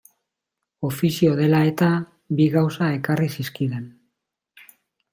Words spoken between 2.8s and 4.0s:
ekarri zizkidan.